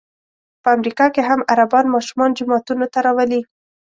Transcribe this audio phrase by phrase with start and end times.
[0.63, 3.41] په امریکا کې هم عربان ماشومان جوماتونو ته راولي.